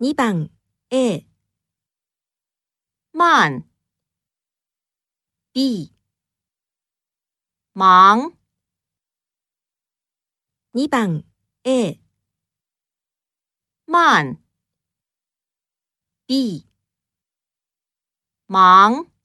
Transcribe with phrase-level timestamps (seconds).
[0.00, 0.48] 2番
[0.90, 1.26] A、
[3.12, 3.64] 慢、
[5.52, 5.92] B、
[7.74, 8.32] 忙、
[10.72, 11.24] 2番
[11.64, 11.98] A、
[13.88, 14.38] 慢、
[16.28, 16.64] B、
[18.46, 19.17] 忙。